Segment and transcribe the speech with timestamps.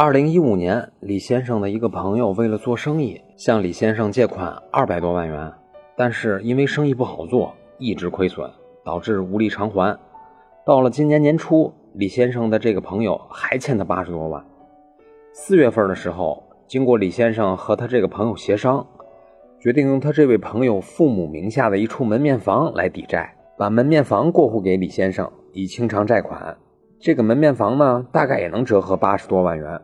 [0.00, 5.52] 二零一五年，李先生的一个朋友为了做生意，向李先生借款二百多万元，
[5.96, 8.48] 但是因为生意不好做，一直亏损，
[8.84, 9.98] 导致无力偿还。
[10.64, 14.40] 到了今年年初，李先生的这个朋友还欠他八十多万。
[15.32, 18.86] 四月份的时候，经过李先生和他这个朋友协商，
[19.58, 26.56] 决定用他这位朋友父母名下的一处门面房来抵债，把门面房过户给李先生，以清偿债款。
[27.00, 29.80] 这个门面房呢，大概也能折合八十多万元。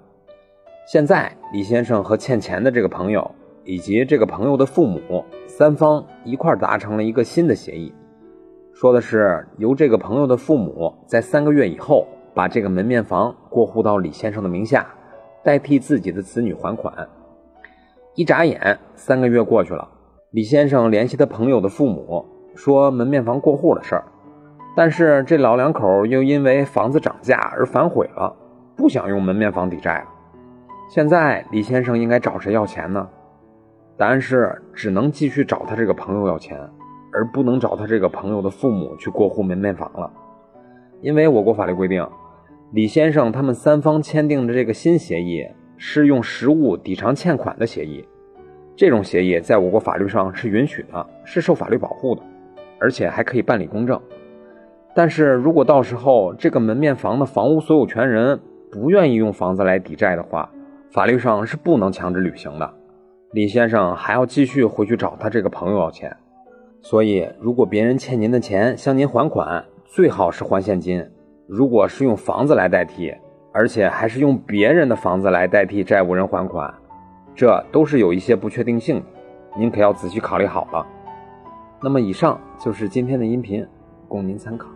[0.86, 3.30] 现在，李先生和欠钱的这个朋友
[3.64, 7.90] 以及这个朋友的父母三方一块达成了一个新的协议，
[8.74, 14.86] 说的是由这个朋友的父母在三个月以后把这个门面房过户到李先生的名下，
[15.42, 17.08] 代替自己的子女还款。
[18.14, 19.88] 一眨眼，三个月过去了，
[20.32, 24.04] 李先生联系他朋友的父母说门面房过户的事儿。
[24.76, 28.36] 但是这老两口又因为房子涨价而反悔了，
[28.76, 30.08] 不想用门面房抵债了。
[30.88, 33.08] 现在李先生应该找谁要钱呢？
[33.96, 36.58] 答案是只能继续找他这个朋友要钱，
[37.12, 40.10] 而不能找他这个朋友的父母去过户门面房了。
[41.00, 42.06] 因为我国法律规定，
[42.72, 48.06] 李先生他们三方签订的这个新协议是用实物抵偿欠款的协议，
[48.76, 52.22] 这种协议在我国法律上是允许的，是受法律保护的，
[52.78, 54.00] 而且还可以办理公证。
[54.94, 58.38] 但是如果到时候这个门面房的房屋所有权人
[58.70, 60.48] 不愿意用房子来抵债的话，
[60.90, 62.74] 法律上是不能强制履行的。
[63.32, 66.16] 李先生还要继续回去找他这个朋友要钱。
[66.80, 71.04] 所以，如果别人欠您的钱向您还款，最好是还现金。
[71.46, 73.14] 如果是用房子来代替，
[73.52, 76.72] 而且还是用别人的房子来代替债务人还款，
[77.34, 79.06] 这都是有一些不确定性的，
[79.58, 80.86] 您可要仔细考虑好了。
[81.82, 83.66] 那么，以上就是今天的音频，
[84.08, 84.68] 供您参考。